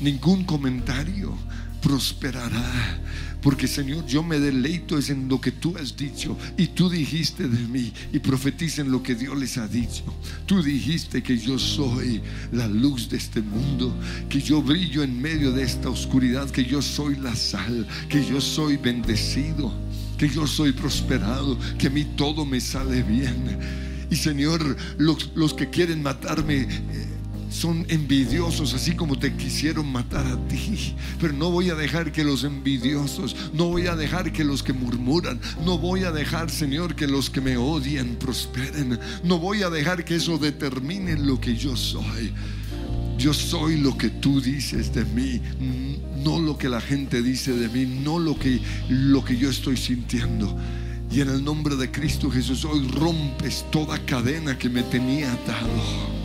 [0.00, 1.36] ningún comentario
[1.82, 2.98] prosperará.
[3.40, 7.48] Porque Señor, yo me deleito es en lo que tú has dicho y tú dijiste
[7.48, 10.02] de mí y profeticen lo que Dios les ha dicho.
[10.46, 12.20] Tú dijiste que yo soy
[12.50, 13.94] la luz de este mundo,
[14.28, 18.40] que yo brillo en medio de esta oscuridad, que yo soy la sal, que yo
[18.40, 19.72] soy bendecido,
[20.18, 23.58] que yo soy prosperado, que a mí todo me sale bien.
[24.10, 26.62] Y Señor, los, los que quieren matarme...
[26.62, 27.17] eh,
[27.50, 30.94] son envidiosos, así como te quisieron matar a ti.
[31.20, 34.72] Pero no voy a dejar que los envidiosos, no voy a dejar que los que
[34.72, 38.98] murmuran, no voy a dejar, Señor, que los que me odian prosperen.
[39.24, 42.32] No voy a dejar que eso determine lo que yo soy.
[43.16, 45.40] Yo soy lo que tú dices de mí,
[46.24, 49.76] no lo que la gente dice de mí, no lo que, lo que yo estoy
[49.76, 50.56] sintiendo.
[51.10, 56.17] Y en el nombre de Cristo Jesús, hoy rompes toda cadena que me tenía atado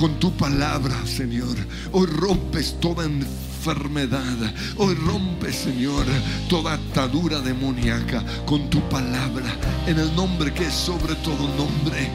[0.00, 1.54] con tu palabra, Señor.
[1.92, 4.38] Hoy rompes toda enfermedad.
[4.78, 6.06] Hoy rompes, Señor,
[6.48, 9.54] toda atadura demoníaca con tu palabra.
[9.86, 12.08] En el nombre que es sobre todo nombre.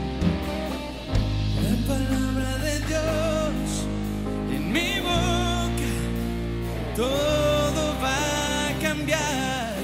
[1.61, 3.86] La palabra de Dios
[4.51, 5.91] en mi boca,
[6.95, 9.75] todo va a cambiar.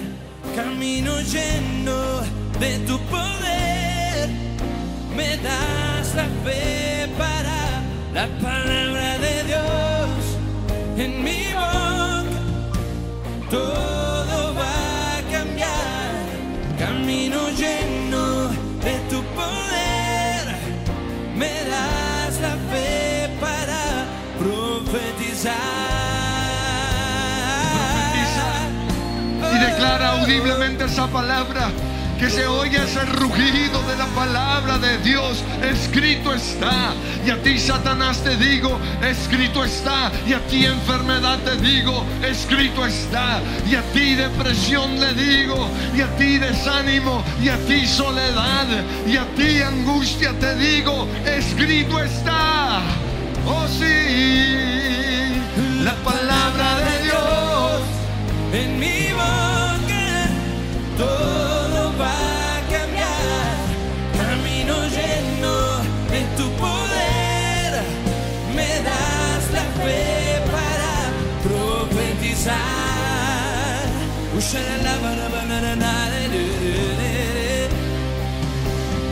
[0.56, 2.22] Camino lleno
[2.60, 4.28] de tu poder,
[5.16, 7.51] me das la fe para
[8.14, 10.38] la palabra de Dios
[10.98, 12.40] en mi boca.
[13.50, 16.12] Todo va a cambiar,
[16.78, 18.50] camino lleno
[18.86, 19.72] de tu poder
[21.36, 24.06] me das la fe para
[24.38, 25.56] profetizar.
[29.54, 31.72] Y declara audiblemente esa palabra.
[32.22, 35.44] Que se oiga ese rugido de la palabra de Dios.
[35.64, 36.94] Escrito está.
[37.26, 40.12] Y a ti, Satanás, te digo, escrito está.
[40.28, 43.42] Y a ti, enfermedad, te digo, escrito está.
[43.68, 45.68] Y a ti, depresión, le digo.
[45.98, 47.24] Y a ti, desánimo.
[47.42, 48.68] Y a ti, soledad.
[49.08, 52.82] Y a ti, angustia, te digo, escrito está.
[53.48, 55.42] Oh, sí.
[55.84, 57.82] La palabra de Dios.
[58.54, 59.62] En mi boca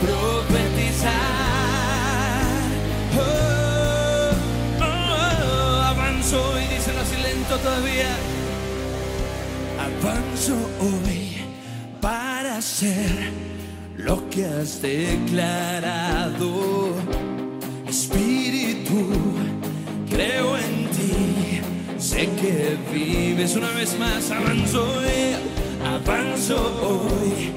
[0.02, 1.12] Profetizar.
[3.16, 4.32] Oh,
[4.80, 8.12] oh, oh, avanzo y dicen así lento todavía.
[9.78, 11.20] Avanzo hoy
[12.00, 13.30] para hacer
[13.96, 16.48] lo que has declarado.
[17.86, 19.12] Espíritu,
[20.10, 20.79] creo en
[22.00, 25.36] Sé que vives una vez más, avanzo hoy,
[25.84, 27.52] avanzo hoy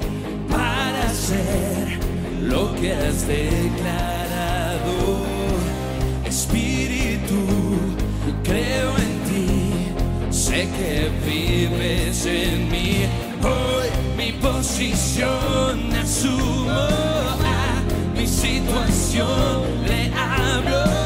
[0.50, 1.98] para ser
[2.42, 5.24] lo que has declarado.
[6.26, 7.46] Espíritu,
[8.42, 13.06] creo en ti, sé que vives en mí.
[13.42, 13.88] Hoy
[14.18, 17.82] mi posición asumo, a
[18.14, 21.03] mi situación le hablo.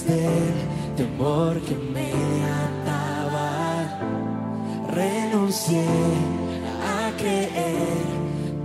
[0.00, 2.12] Del temor que me
[2.64, 4.00] ataba.
[4.88, 5.84] Renuncié
[6.96, 7.98] a creer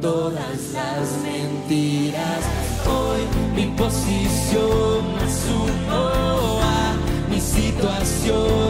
[0.01, 2.41] todas las mentiras.
[2.87, 3.21] Hoy
[3.57, 6.95] mi posición asumo a
[7.29, 8.66] mi situación.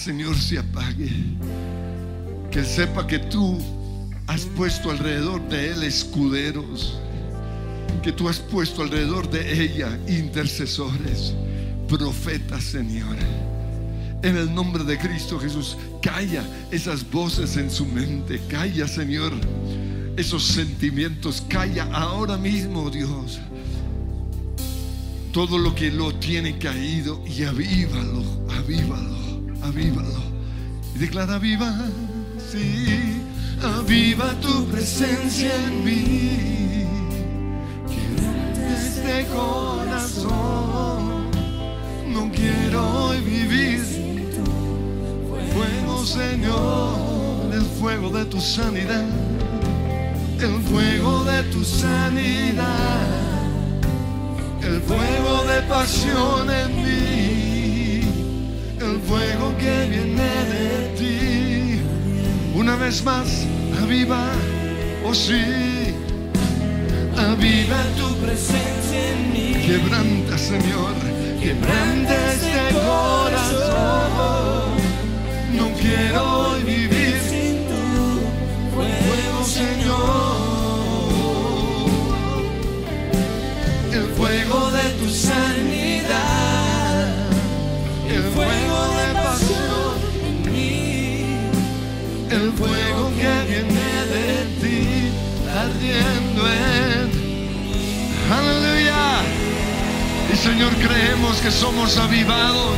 [0.00, 1.10] Señor, se apague.
[2.50, 3.58] Que sepa que tú
[4.26, 6.98] has puesto alrededor de él escuderos.
[8.02, 11.34] Que tú has puesto alrededor de ella intercesores,
[11.86, 13.14] profetas, Señor.
[14.22, 18.40] En el nombre de Cristo Jesús, calla esas voces en su mente.
[18.48, 19.32] Calla, Señor,
[20.16, 21.44] esos sentimientos.
[21.46, 23.38] Calla ahora mismo, Dios
[25.32, 28.24] todo lo que lo tiene caído y avívalo,
[28.58, 29.19] avívalo,
[29.62, 30.22] avívalo.
[30.94, 31.72] Y declara viva,
[32.50, 33.22] sí,
[33.62, 36.86] aviva tu presencia en mí.
[37.88, 38.30] Quiero
[38.74, 41.30] este corazón,
[42.12, 44.44] no quiero hoy vivir sin tu
[45.52, 49.06] fuego, Señor, el fuego de tu sanidad,
[50.40, 53.06] el fuego de tu sanidad,
[54.62, 57.39] el fuego de pasión en mí,
[59.08, 61.80] fuego que viene de ti.
[62.54, 63.46] Una vez más,
[63.82, 64.30] aviva,
[65.04, 65.94] oh sí,
[67.16, 69.52] aviva Tu presencia en mí.
[69.66, 70.94] Quebranta, Señor,
[71.40, 74.00] quebranta este corazón.
[75.56, 76.62] No quiero hoy
[92.60, 95.10] fuego que viene de ti,
[95.48, 97.10] ardiendo en.
[98.30, 99.22] Aleluya.
[100.32, 102.76] Y Señor, creemos que somos avivados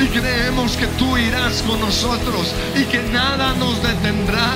[0.00, 4.52] y creemos que tú irás con nosotros y que nada nos detendrá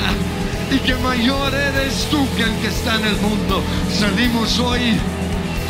[0.70, 3.62] y que mayor eres tú que el que está en el mundo.
[3.98, 4.96] Salimos hoy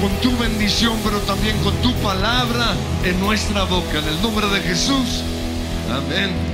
[0.01, 2.75] con tu bendición, pero también con tu palabra
[3.05, 3.99] en nuestra boca.
[3.99, 5.23] En el nombre de Jesús.
[5.91, 6.50] Amén.